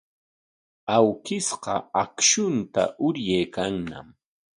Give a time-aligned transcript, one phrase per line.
[0.95, 4.07] Awkishqa akshunta uryaykanñam.